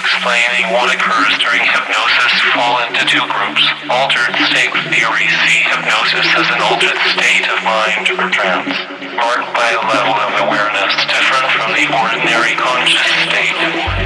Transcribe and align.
explaining 0.00 0.72
what 0.72 0.88
occurs 0.88 1.32
during 1.44 1.60
hypnosis 1.60 2.32
fall 2.56 2.80
into 2.88 3.04
two 3.04 3.20
groups. 3.28 3.62
Altered 3.92 4.32
state 4.48 4.72
theories 4.88 5.34
see 5.44 5.60
hypnosis 5.68 6.26
as 6.40 6.48
an 6.56 6.60
altered 6.64 6.96
state 7.12 7.44
of 7.52 7.60
mind 7.60 8.04
or 8.16 8.28
trance, 8.32 8.72
marked 9.12 9.50
by 9.52 9.68
a 9.76 9.82
level 9.84 10.16
of 10.16 10.30
awareness 10.48 10.92
different 11.04 11.48
from 11.52 11.70
the 11.76 11.84
ordinary 11.92 12.56
conscious 12.56 13.12
state. 13.28 13.99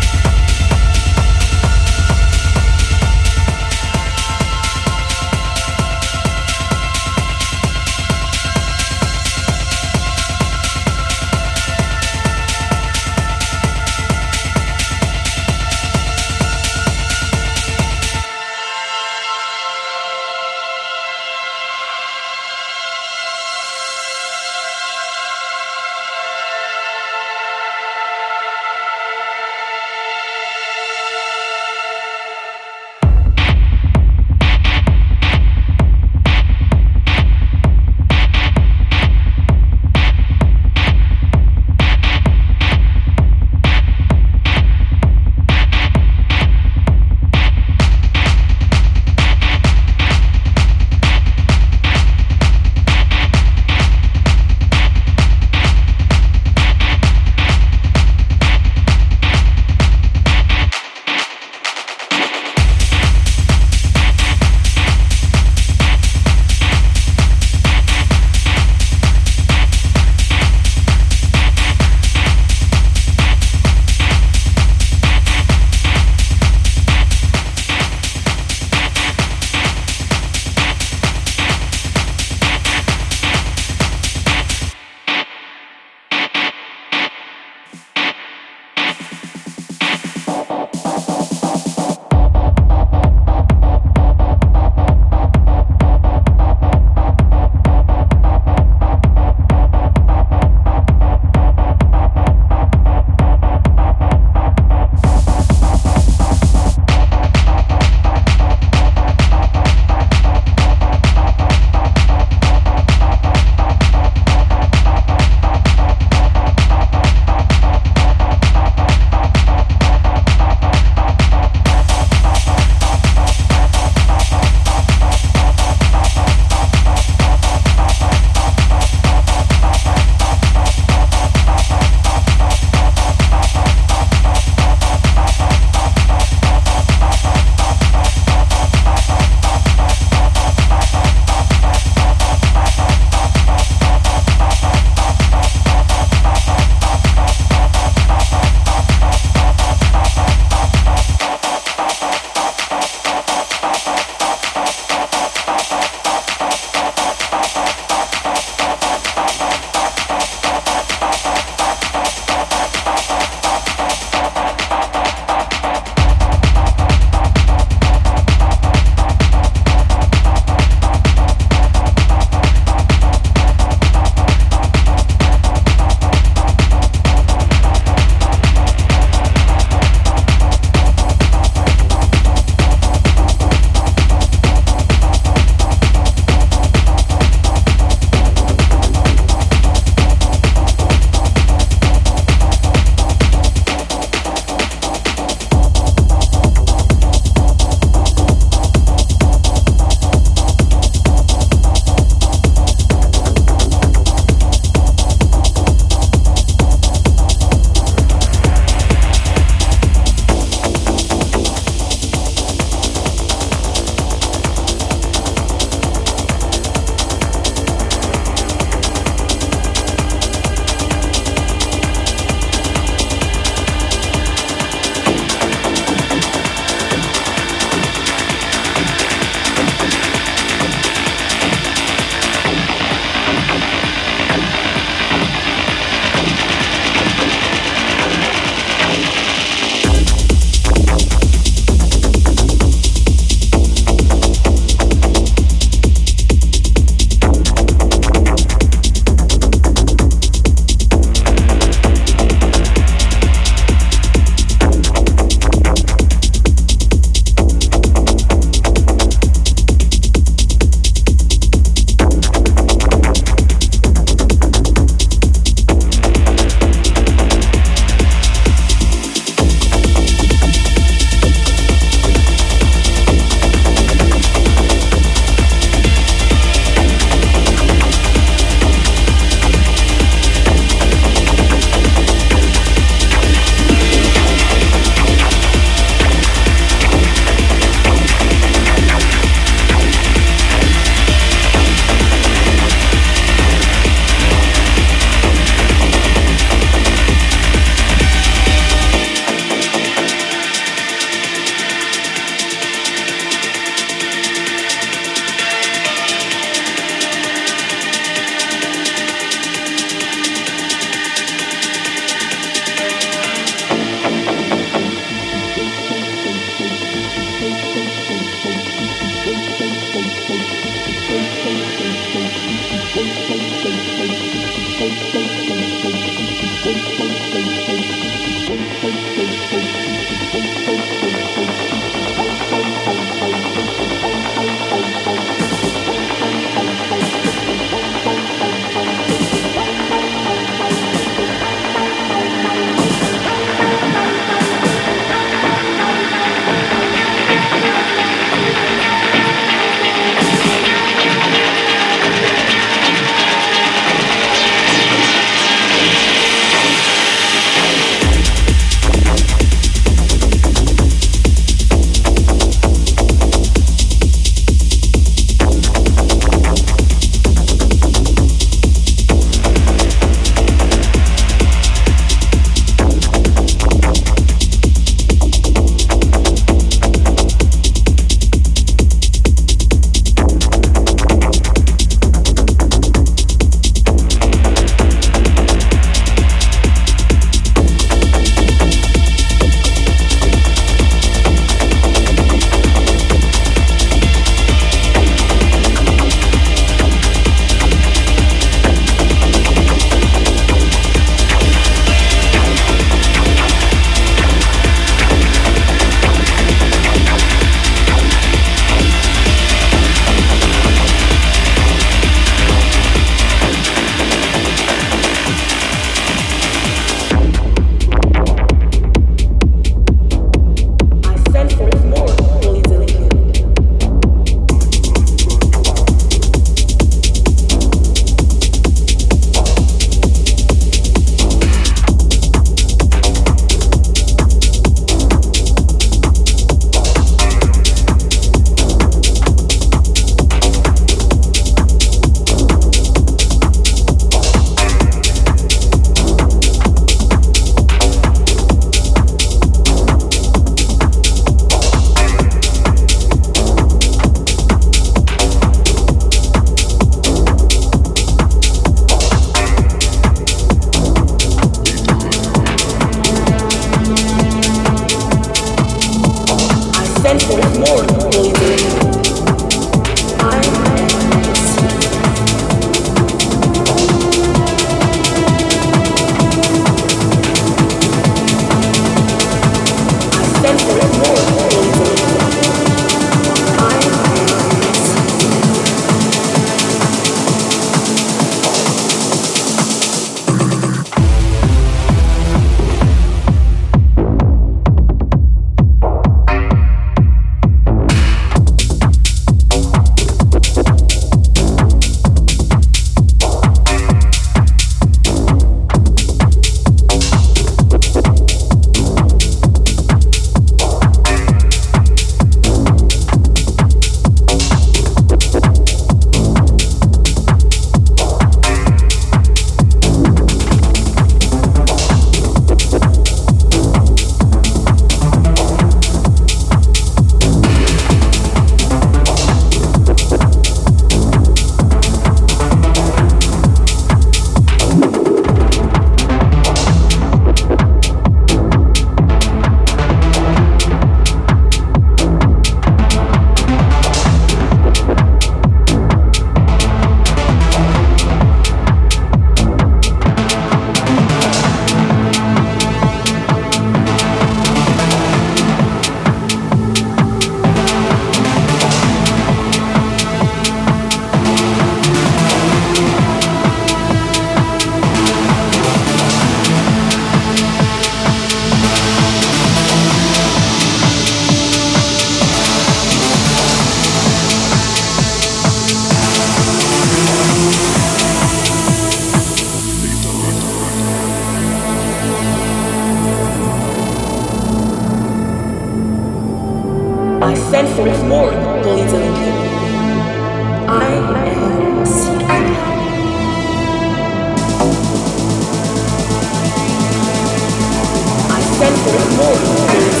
center. 598.63 600.00